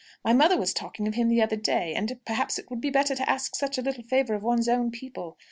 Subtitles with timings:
[0.25, 3.13] My mother was talking of him the other day, and, perhaps, it would be better
[3.13, 5.37] to ask such a little favour of one's own people.